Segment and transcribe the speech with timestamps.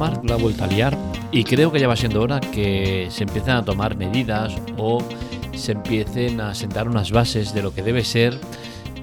[0.00, 0.98] MediaMarkt la ha a liar
[1.30, 5.04] y creo que ya va siendo hora que se empiecen a tomar medidas o
[5.54, 8.38] se empiecen a sentar unas bases de lo que debe ser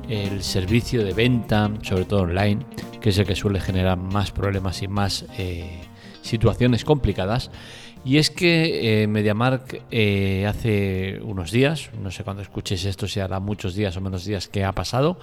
[0.09, 2.65] el servicio de venta, sobre todo online,
[2.99, 5.81] que es el que suele generar más problemas y más eh,
[6.23, 7.51] situaciones complicadas.
[8.03, 13.19] Y es que eh, MediaMark eh, hace unos días, no sé cuándo escuches esto, si
[13.19, 15.19] hará muchos días o menos días que ha pasado,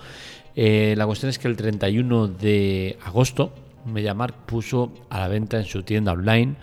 [0.54, 3.50] la cuestión es que el 31 de agosto
[3.84, 6.56] MediaMark puso a la venta en su tienda online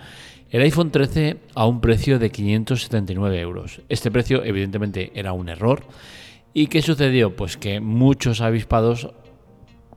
[0.51, 3.81] el iPhone 13 a un precio de 579 euros.
[3.87, 5.83] Este precio evidentemente era un error.
[6.53, 7.35] ¿Y qué sucedió?
[7.37, 9.09] Pues que muchos avispados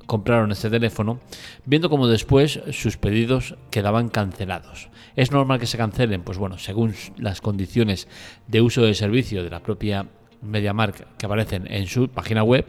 [0.06, 1.20] compraron este teléfono
[1.64, 4.90] viendo como después sus pedidos quedaban cancelados.
[5.16, 6.22] ¿Es normal que se cancelen?
[6.22, 8.06] Pues bueno, según las condiciones
[8.46, 10.06] de uso de servicio de la propia
[10.42, 12.66] MediaMark que aparecen en su página web,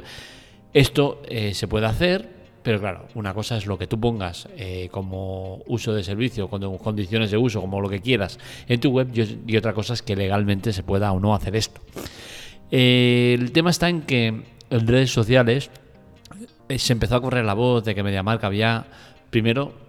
[0.74, 2.35] esto eh, se puede hacer,
[2.66, 6.80] pero claro, una cosa es lo que tú pongas eh, como uso de servicio, con
[6.80, 9.10] condiciones de uso, como lo que quieras en tu web,
[9.46, 11.80] y otra cosa es que legalmente se pueda o no hacer esto.
[12.72, 15.70] Eh, el tema está en que en redes sociales
[16.68, 18.88] eh, se empezó a correr la voz de que MediaMark había
[19.30, 19.86] primero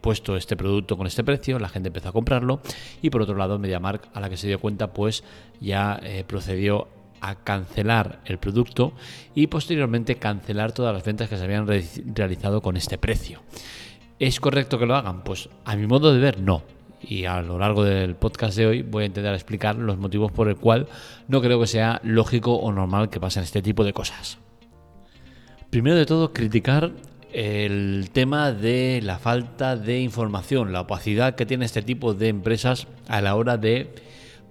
[0.00, 2.60] puesto este producto con este precio, la gente empezó a comprarlo
[3.00, 5.22] y por otro lado MediaMark a la que se dio cuenta pues
[5.60, 6.88] ya procedió
[7.24, 8.92] a cancelar el producto
[9.34, 13.40] y posteriormente cancelar todas las ventas que se habían realizado con este precio.
[14.18, 15.24] ¿Es correcto que lo hagan?
[15.24, 16.62] Pues a mi modo de ver no.
[17.00, 20.48] Y a lo largo del podcast de hoy voy a intentar explicar los motivos por
[20.48, 20.86] el cual
[21.28, 24.38] no creo que sea lógico o normal que pasen este tipo de cosas.
[25.70, 26.92] Primero de todo, criticar
[27.32, 32.86] el tema de la falta de información, la opacidad que tiene este tipo de empresas
[33.08, 33.94] a la hora de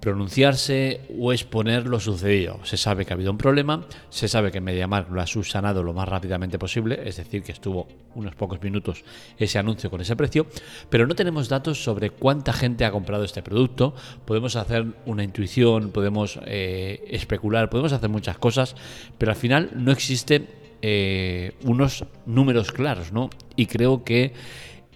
[0.03, 2.59] pronunciarse o exponer lo sucedido.
[2.63, 5.93] Se sabe que ha habido un problema, se sabe que MediaMark lo ha subsanado lo
[5.93, 9.05] más rápidamente posible, es decir, que estuvo unos pocos minutos
[9.37, 10.45] ese anuncio con ese precio,
[10.89, 13.95] pero no tenemos datos sobre cuánta gente ha comprado este producto.
[14.25, 18.75] Podemos hacer una intuición, podemos eh, especular, podemos hacer muchas cosas,
[19.17, 20.49] pero al final no existen
[20.81, 23.29] eh, unos números claros, ¿no?
[23.55, 24.33] Y creo que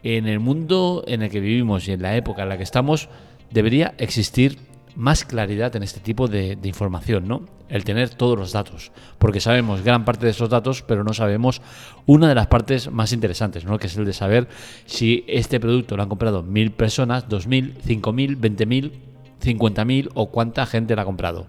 [0.03, 3.07] en el mundo en el que vivimos y en la época en la que estamos,
[3.51, 4.66] debería existir
[4.97, 7.43] más claridad en este tipo de, información, ¿no?
[7.69, 11.61] El tener todos los datos, porque sabemos gran parte de esos datos, pero no sabemos
[12.07, 13.77] una de las partes más interesantes, ¿no?
[13.77, 14.47] Que es el de saber
[14.85, 18.99] si este producto lo han comprado mil personas, dos mil, cinco mil, veinte mil,
[19.39, 21.45] cincuenta mil o cuánta gente lo ha comprado.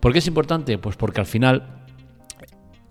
[0.00, 0.78] ¿Por qué es importante?
[0.78, 1.84] Pues porque al final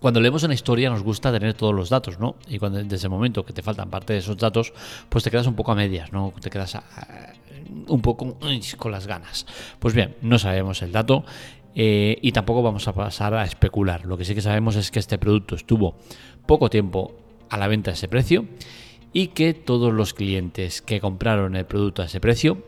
[0.00, 2.36] cuando leemos una historia nos gusta tener todos los datos, ¿no?
[2.48, 4.72] Y cuando desde el momento que te faltan parte de esos datos,
[5.08, 6.32] pues te quedas un poco a medias, ¿no?
[6.40, 6.76] Te quedas
[7.88, 8.36] un poco
[8.76, 9.46] con las ganas.
[9.78, 11.24] Pues bien, no sabemos el dato
[11.74, 14.04] eh, y tampoco vamos a pasar a especular.
[14.04, 15.96] Lo que sí que sabemos es que este producto estuvo
[16.46, 17.14] poco tiempo
[17.50, 18.46] a la venta a ese precio
[19.12, 22.62] y que todos los clientes que compraron el producto a ese precio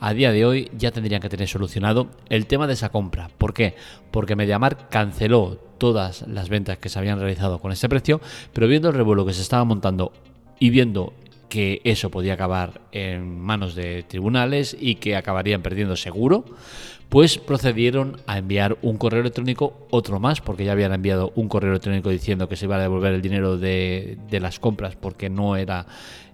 [0.00, 3.30] a día de hoy ya tendrían que tener solucionado el tema de esa compra.
[3.38, 3.74] ¿Por qué?
[4.10, 8.20] Porque MediaMark canceló todas las ventas que se habían realizado con ese precio,
[8.52, 10.12] pero viendo el revuelo que se estaba montando
[10.58, 11.12] y viendo
[11.48, 16.44] que eso podía acabar en manos de tribunales y que acabarían perdiendo seguro,
[17.08, 21.70] pues procedieron a enviar un correo electrónico, otro más, porque ya habían enviado un correo
[21.70, 25.86] electrónico diciendo que se iba a devolver el dinero de, las compras porque no era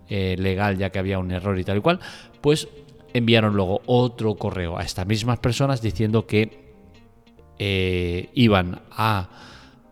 [0.09, 2.01] eh, legal ya que había un error y tal y cual,
[2.41, 2.69] pues
[3.15, 6.62] enviaron luego otro correo a estas mismas personas diciendo que
[7.59, 9.28] eh, iban a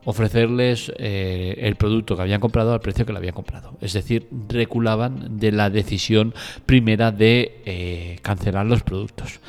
[0.04, 3.76] ofrecerles eh, el producto que habían comprado al precio que lo habían comprado.
[3.80, 6.34] Es decir, reculaban de la decisión
[6.66, 9.40] primera de eh, cancelar los productos.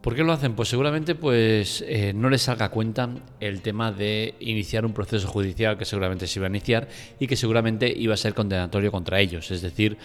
[0.00, 0.54] ¿Por qué lo hacen?
[0.54, 1.84] Pues seguramente pues,
[2.14, 3.08] no les salga cuenta
[3.38, 6.88] el tema de iniciar un proceso judicial que seguramente se iba a iniciar
[7.20, 9.52] y que seguramente iba a ser condenatorio contra ellos.
[9.52, 9.98] Es decir,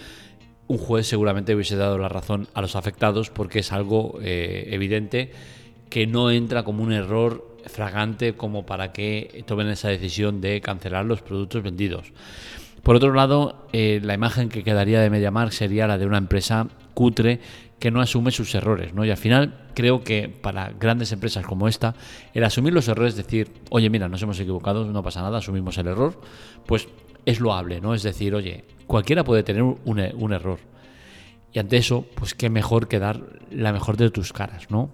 [0.68, 5.32] un juez seguramente hubiese dado la razón a los afectados porque es algo evidente
[5.90, 11.04] que no entra como un error fragante como para que tomen esa decisión de cancelar
[11.04, 12.12] los productos vendidos.
[12.82, 16.68] Por otro lado, eh, la imagen que quedaría de MediaMark sería la de una empresa
[16.94, 17.40] cutre
[17.78, 19.04] que no asume sus errores, ¿no?
[19.04, 21.94] Y al final creo que para grandes empresas como esta,
[22.34, 25.86] el asumir los errores, decir, oye, mira, nos hemos equivocado, no pasa nada, asumimos el
[25.86, 26.20] error,
[26.66, 26.88] pues
[27.24, 27.94] es loable, ¿no?
[27.94, 30.58] Es decir, oye, cualquiera puede tener un, un error.
[31.52, 34.90] Y ante eso, pues qué mejor que dar la mejor de tus caras, ¿no?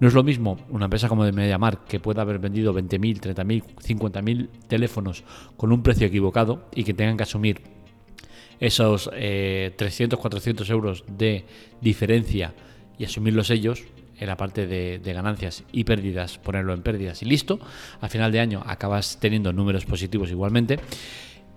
[0.00, 3.62] No es lo mismo una empresa como de MediaMark que pueda haber vendido 20.000, 30.000,
[3.76, 5.24] 50.000 teléfonos
[5.56, 7.60] con un precio equivocado y que tengan que asumir
[8.58, 11.44] esos 300, eh, 400 euros de
[11.80, 12.54] diferencia
[12.98, 13.84] y asumirlos ellos
[14.18, 17.60] en la parte de, de, ganancias y pérdidas, ponerlo en pérdidas y listo.
[18.00, 20.80] A final de año acabas teniendo números positivos igualmente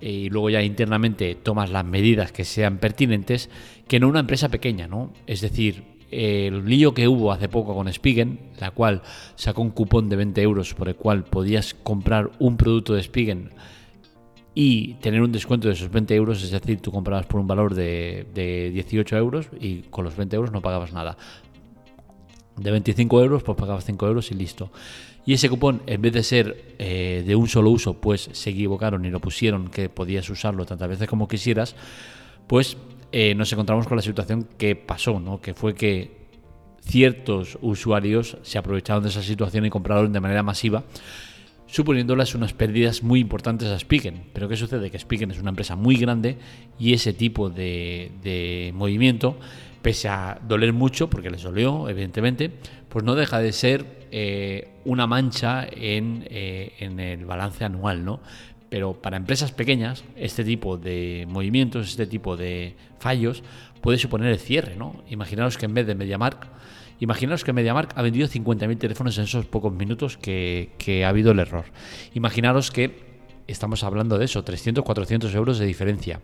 [0.01, 3.49] y luego ya internamente tomas las medidas que sean pertinentes
[3.87, 5.13] que no una empresa pequeña, ¿no?
[5.27, 9.01] Es decir, el lío que hubo hace poco con Spigen, la cual
[9.35, 13.51] sacó un cupón de 20 euros por el cual podías comprar un producto de Spigen
[14.53, 17.73] y tener un descuento de esos 20 euros, es decir, tú comprabas por un valor
[17.73, 21.17] de, de 18 euros y con los 20 euros no pagabas nada.
[22.61, 24.71] De 25 euros, pues pagabas 5 euros y listo.
[25.25, 29.05] Y ese cupón, en vez de ser eh, de un solo uso, pues se equivocaron
[29.05, 31.75] y lo pusieron que podías usarlo tantas veces como quisieras,
[32.47, 32.77] pues
[33.11, 35.41] eh, nos encontramos con la situación que pasó, ¿no?
[35.41, 36.21] que fue que
[36.81, 40.83] ciertos usuarios se aprovecharon de esa situación y compraron de manera masiva
[41.71, 44.25] suponiéndolas unas pérdidas muy importantes a Spigen.
[44.33, 44.91] Pero ¿qué sucede?
[44.91, 46.37] Que Spigen es una empresa muy grande
[46.77, 49.37] y ese tipo de, movimiento,
[49.81, 52.51] pese a doler mucho, porque les dolió, evidentemente,
[52.89, 58.19] pues no deja de ser eh, una mancha en, eh, en, el balance anual, ¿no?
[58.69, 63.43] Pero para empresas pequeñas, este tipo de movimientos, este tipo de fallos,
[63.79, 65.03] puede suponer el cierre, ¿no?
[65.09, 66.47] Imaginaos que en vez de MediaMark
[67.01, 71.39] Imaginaos que MediaMark ha vendido 50.000 teléfonos en esos pocos minutos que, ha habido el
[71.39, 71.65] error.
[72.13, 72.91] Imaginaros que
[73.47, 76.21] estamos hablando de eso, 300, 400 euros de diferencia.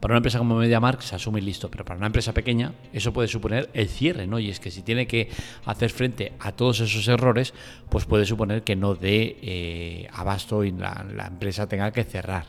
[0.00, 3.28] Para una empresa como MediaMark se asume listo, pero para una empresa pequeña eso puede
[3.28, 4.40] suponer el cierre, ¿no?
[4.40, 5.28] Y es que si tiene que
[5.64, 7.54] hacer frente a todos esos errores,
[7.88, 12.46] pues puede suponer que no dé eh, abasto y la, la empresa tenga que cerrar.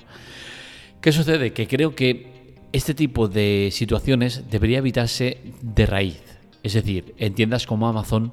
[0.99, 1.53] ¿Qué sucede?
[1.53, 6.30] Que creo que este tipo de situaciones debería evitarse de raíz.
[6.63, 8.31] Es decir, en tiendas como Amazon,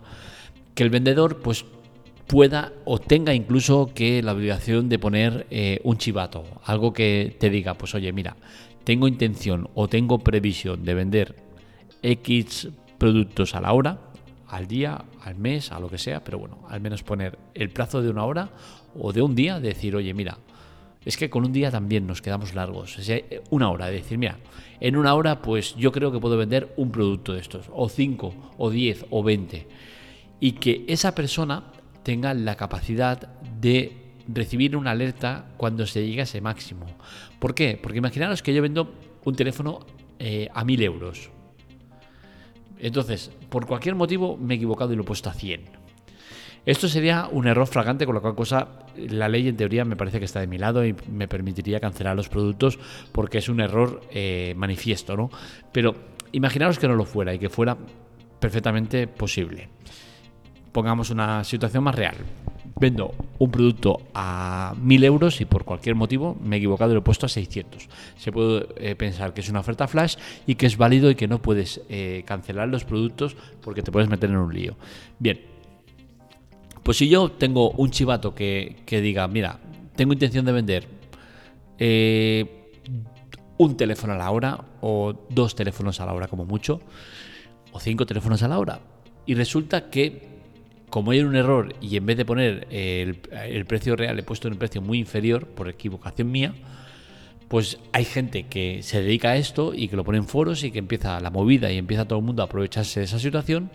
[0.75, 1.65] que el vendedor pues
[2.27, 7.51] pueda o tenga incluso que la obligación de poner eh, un chivato, algo que te
[7.51, 8.37] diga, pues oye, mira,
[8.85, 11.37] tengo intención o tengo previsión de vender
[12.03, 13.99] X productos a la hora,
[14.47, 18.03] al día, al mes, a lo que sea, pero bueno, al menos poner el plazo
[18.03, 18.51] de una hora
[18.99, 20.39] o de un día, decir, oye, mira,
[21.05, 22.99] es que con un día también nos quedamos largos.
[23.51, 24.39] una hora, de decir, mira,
[24.81, 28.35] en una hora pues yo creo que puedo vender un producto de estos, o cinco,
[28.59, 29.67] o diez, o veinte.
[30.41, 31.65] Y que esa persona
[32.03, 33.29] tenga la capacidad
[33.61, 33.93] de
[34.29, 36.87] recibir una alerta cuando se llegue a ese máximo.
[37.39, 37.79] ¿Por qué?
[37.83, 38.93] Porque imaginaros que yo vendo
[39.25, 39.81] un teléfono
[40.19, 41.31] eh, a mil euros.
[42.79, 45.88] Entonces, por cualquier motivo me he equivocado y lo he puesto a 100.
[46.67, 50.19] Esto sería un error fragante, con lo cual cosa la ley en teoría me parece
[50.19, 52.79] que está de mi lado y me permitiría cancelar los productos
[53.13, 55.31] porque es un error eh, manifiesto, ¿no?
[55.73, 55.95] Pero
[56.33, 57.77] imaginaros que no lo fuera y que fuera
[58.39, 59.69] perfectamente posible.
[60.73, 62.17] Pongamos una situación más real.
[62.81, 67.01] Vendo un producto a 1000 euros y por cualquier motivo me he equivocado y lo
[67.01, 67.89] he puesto a 600.
[68.17, 70.17] Se puede eh, pensar que es una oferta flash
[70.47, 74.09] y que es válido y que no puedes eh, cancelar los productos porque te puedes
[74.09, 74.77] meter en un lío.
[75.19, 75.41] Bien,
[76.83, 79.59] pues si yo tengo un chivato que, diga, mira,
[79.97, 80.87] tengo intención de vender
[81.79, 82.71] eh,
[83.57, 86.81] un teléfono a la hora o dos teléfonos a la hora como mucho,
[87.73, 88.81] o cinco teléfonos a la hora,
[89.27, 90.39] y resulta que
[90.91, 94.49] como hay un error y en vez de poner el, el precio real he puesto
[94.49, 96.55] un precio muy inferior por equivocación mía,
[97.49, 100.71] pues hay gente que se dedica a esto y que lo pone en foros y
[100.71, 103.71] que empieza la movida y empieza todo el mundo a aprovecharse de esa situación,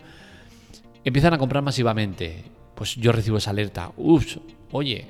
[1.04, 2.44] empiezan a comprar masivamente
[2.76, 3.92] pues yo recibo esa alerta.
[3.98, 4.40] Ups,
[4.72, 5.08] oye,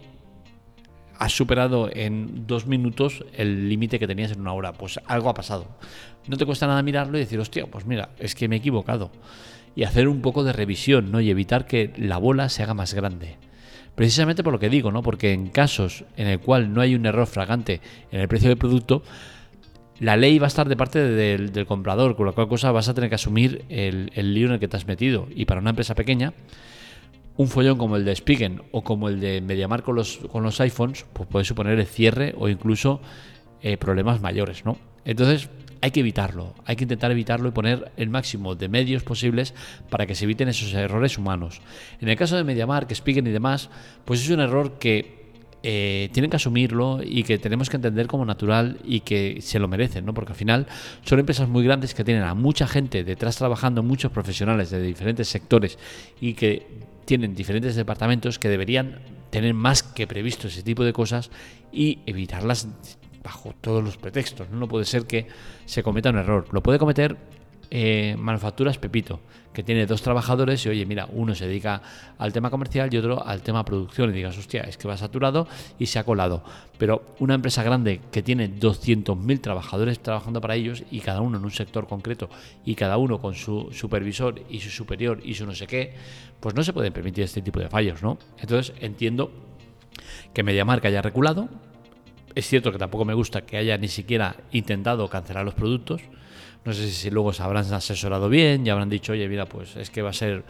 [1.17, 4.73] has superado en dos minutos el límite que tenías en una hora.
[4.73, 5.67] Pues algo ha pasado.
[6.27, 9.11] No te cuesta nada mirarlo y decir, hostia, pues mira, es que me he equivocado.
[9.75, 11.19] Y hacer un poco de revisión, ¿no?
[11.19, 13.37] Y evitar que la bola se haga más grande.
[13.95, 15.01] Precisamente por lo que digo, ¿no?
[15.03, 18.57] Porque en casos en el cual no hay un error fragante en el precio del
[18.57, 19.03] producto,
[19.99, 22.93] la ley va a estar de parte del, comprador, con lo cual cosa vas a
[22.93, 25.27] tener que asumir el, el lío en el que te has metido.
[25.33, 26.33] Y para una empresa pequeña,
[27.37, 30.59] un follón como el de Spigen o como el de MediaMark con los, con los
[30.61, 33.01] iPhones, pues puede suponer el cierre o incluso
[33.61, 34.77] eh, problemas mayores, ¿no?
[35.05, 35.49] Entonces
[35.81, 39.53] hay que evitarlo, hay que intentar evitarlo y poner el máximo de medios posibles
[39.89, 41.61] para que se eviten esos errores humanos.
[41.99, 43.69] En el caso de MediaMark, Spigen y demás,
[44.05, 45.22] pues es un error que
[45.65, 49.69] eh, tienen que asumirlo y que tenemos que entender como natural y que se lo
[49.69, 50.13] merecen, ¿no?
[50.13, 50.67] Porque al final
[51.03, 55.29] son empresas muy grandes que tienen a mucha gente detrás trabajando, muchos profesionales de diferentes
[55.29, 55.79] sectores
[56.19, 56.67] y que
[57.05, 61.31] tienen diferentes departamentos que deberían tener más que previsto ese tipo de cosas
[61.71, 62.67] y evitarlas
[63.23, 64.49] bajo todos los pretextos.
[64.49, 65.27] No puede ser que
[65.65, 66.45] se cometa un error.
[66.51, 67.15] Lo puede cometer
[67.75, 69.19] eh, Manufacturas Pepito,
[69.51, 71.81] que tiene dos trabajadores y oye, mira, uno se dedica
[72.19, 74.11] al tema comercial y otro al tema producción.
[74.11, 75.47] Y digas, hostia, es que va saturado
[75.79, 76.43] y se ha colado.
[76.77, 81.45] Pero una empresa grande que tiene 200.000 trabajadores trabajando para ellos y cada uno en
[81.45, 82.29] un sector concreto
[82.63, 85.95] y cada uno con su supervisor y su superior y su no sé qué,
[86.39, 88.19] pues no se puede permitir este tipo de fallos, ¿no?
[88.39, 89.31] Entonces entiendo
[90.31, 91.49] que MediaMark haya reculado,
[92.35, 96.01] Es cierto que tampoco me gusta que haya ni siquiera intentado cancelar los productos.
[96.65, 99.89] No sé si luego se habrán asesorado bien y habrán dicho, oye, mira, pues es
[99.89, 100.43] que va a ser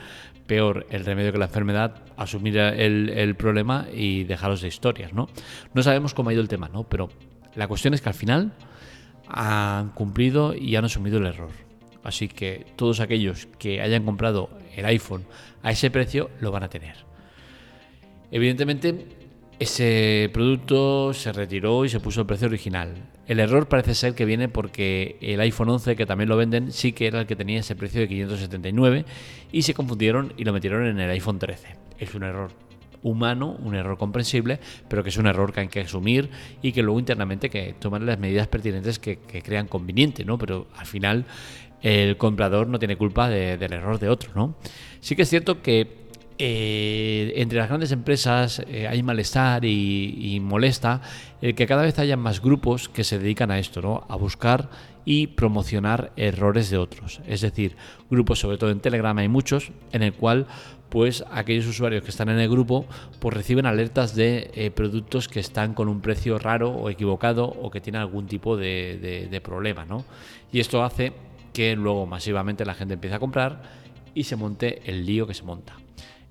[0.46, 5.28] peor el remedio que la enfermedad, asumir el, problema y dejaros de historias, ¿no?
[5.74, 6.84] No sabemos cómo ha ido el tema, ¿no?
[6.84, 7.10] Pero
[7.56, 8.54] la cuestión es que al final
[9.28, 11.50] han cumplido y han asumido el error.
[12.04, 15.26] Así que todos aquellos que hayan comprado el iPhone
[15.64, 16.98] a ese precio lo van a tener.
[18.30, 19.23] Evidentemente,
[19.60, 22.94] ese producto se retiró y se puso el precio original.
[23.28, 26.92] El error parece ser que viene porque el iPhone 11, que también lo venden, sí
[26.92, 29.06] que era el que tenía ese precio de 579
[29.52, 31.76] y se confundieron y lo metieron en el iPhone 13.
[32.00, 32.52] Es un error
[33.04, 36.30] humano, un error comprensible, pero que es un error que hay que asumir
[36.62, 40.38] y que luego internamente que toman las medidas pertinentes que, crean conveniente, ¿no?
[40.38, 41.26] Pero al final
[41.82, 44.56] el comprador no tiene culpa del error de otro, ¿no?
[45.02, 46.03] Sí que es cierto que
[46.38, 51.02] eh, entre las grandes empresas eh, hay malestar y, molesta
[51.42, 54.06] el que cada vez haya más grupos que se dedican a esto, ¿no?
[54.10, 54.70] A buscar
[55.06, 57.22] y promocionar errores de otros.
[57.28, 57.76] Es decir,
[58.10, 60.48] grupos, sobre todo en Telegram hay muchos, en el cual
[60.90, 62.86] pues aquellos usuarios que están en el grupo
[63.20, 67.72] pues reciben alertas de eh, productos que están con un precio raro o equivocado o
[67.72, 70.06] que tienen algún tipo de, de problema, ¿no?
[70.52, 71.14] Y esto hace
[71.52, 73.62] que luego masivamente la gente empiece a comprar
[74.14, 75.76] y se monte el lío que se monta.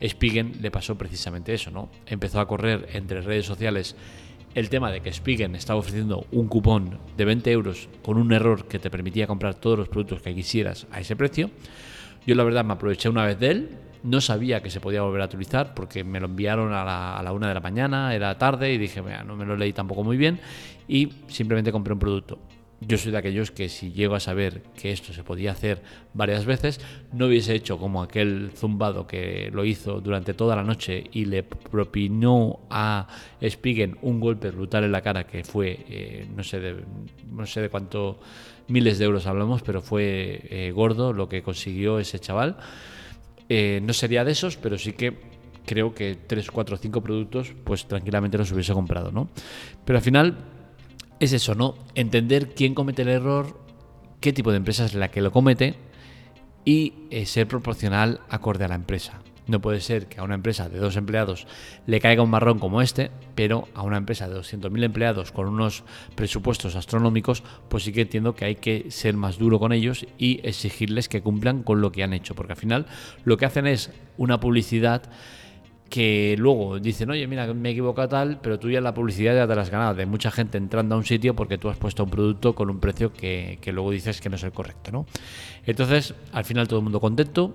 [0.06, 1.88] Spigen le pasó precisamente eso, ¿no?
[2.06, 3.96] Empezó a correr entre redes sociales
[4.54, 8.66] el tema de que Spigen estaba ofreciendo un cupón de 20 euros con un error
[8.66, 11.50] que te permitía comprar todos los productos que quisieras a ese precio.
[12.26, 13.70] Yo la verdad me aproveché una vez de él,
[14.02, 16.84] no sabía que se podía volver a utilizar porque me lo enviaron a
[17.22, 20.16] la, una de la mañana, era tarde y dije, no me lo leí tampoco muy
[20.16, 20.40] bien
[20.88, 22.38] y simplemente compré un producto.
[22.88, 25.82] Yo soy de aquellos que si llego a saber que esto se podía hacer
[26.14, 26.80] varias veces,
[27.12, 31.44] no hubiese hecho como aquel zumbado que lo hizo durante toda la noche y le
[31.44, 33.06] propinó a
[33.46, 36.76] Spigen un golpe brutal en la cara que fue, eh, no, sé de,
[37.30, 38.18] no sé de cuánto
[38.68, 42.56] miles de euros hablamos, pero fue eh, gordo lo que consiguió ese chaval.
[43.48, 45.18] Eh, no sería de esos, pero sí que
[45.66, 49.28] creo que 3, 4, 5 productos, pues tranquilamente los hubiese comprado, ¿no?
[49.84, 50.36] Pero al final
[51.22, 51.76] es eso, ¿no?
[51.94, 53.56] Entender quién comete el error,
[54.20, 55.76] qué tipo de empresa es la que lo comete
[56.64, 59.20] y eh, ser proporcional acorde a la empresa.
[59.46, 61.46] No puede ser que a una empresa de dos empleados
[61.86, 65.84] le caiga un marrón como este, pero a una empresa de 200.000 empleados con unos
[66.16, 70.40] presupuestos astronómicos, pues sí que entiendo que hay que ser más duro con ellos y
[70.42, 72.86] exigirles que cumplan con lo que han hecho, porque al final
[73.24, 75.04] lo que hacen es una publicidad
[75.92, 79.46] que luego dicen, oye, mira, me he equivocado tal, pero tú ya la publicidad ya
[79.46, 82.08] te la has de mucha gente entrando a un sitio porque tú has puesto un
[82.08, 85.04] producto con un precio que, luego dices que no es el correcto, ¿no?
[85.66, 87.54] Entonces, al final todo el mundo contento,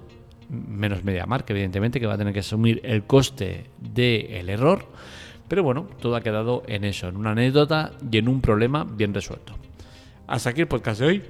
[0.51, 4.86] menos MediaMark, evidentemente, que va a tener que asumir el coste del error,
[5.48, 9.15] pero bueno, todo ha quedado en eso, en una anécdota y en un problema bien
[9.15, 9.53] resuelto.
[10.27, 11.24] Hasta aquí el podcast de hoy.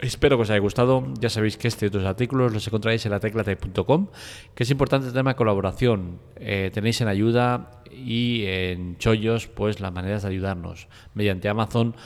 [0.00, 1.02] Espero que os haya gustado.
[1.20, 4.08] Ya sabéis que este y otros artículos los encontráis en la teclate.com,
[4.54, 6.20] que es importante el tema de colaboración.
[6.36, 10.86] Eh, tenéis en ayuda y en chollos pues las maneras de ayudarnos.
[11.14, 11.96] Mediante Amazon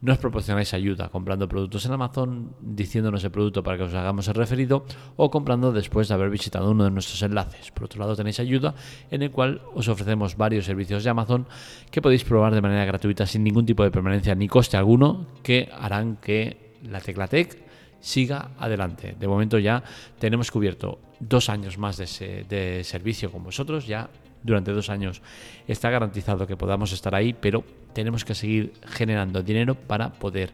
[0.00, 4.34] nos proporcionáis ayuda comprando productos en Amazon, diciéndonos el producto para que os hagamos el
[4.34, 4.84] referido
[5.16, 7.72] o comprando después de haber visitado uno de nuestros enlaces.
[7.72, 8.76] Por otro lado tenéis ayuda
[9.10, 11.46] en el cual os ofrecemos varios servicios de Amazon
[11.90, 15.68] que podéis probar de manera gratuita sin ningún tipo de permanencia ni coste alguno que
[15.76, 17.56] harán que la Teclatec
[18.00, 19.14] siga adelante.
[19.18, 19.82] De momento ya
[20.18, 24.08] tenemos cubierto dos años más de, servicio con vosotros, ya
[24.42, 25.20] durante dos años
[25.68, 30.52] está garantizado que podamos estar ahí, pero tenemos que seguir generando dinero para poder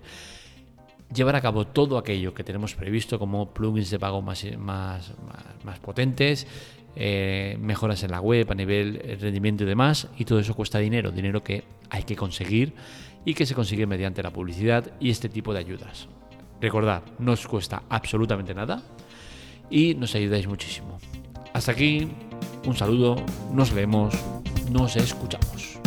[1.15, 5.13] llevar a cabo todo aquello que tenemos previsto como plugins de pago más, más,
[5.63, 6.49] más, potentes,
[6.97, 11.13] eh, mejoras en la web a nivel rendimiento y demás, y todo eso cuesta dinero,
[11.13, 12.75] dinero que hay que conseguir
[13.27, 16.09] y que se consigue mediante la publicidad y este tipo de ayudas.
[16.61, 18.81] Recordad, no os cuesta absolutamente nada
[19.69, 20.99] y nos ayudáis muchísimo.
[21.53, 22.09] Hasta aquí,
[22.65, 23.17] un saludo,
[23.53, 24.15] nos vemos,
[24.71, 25.79] nos escuchamos.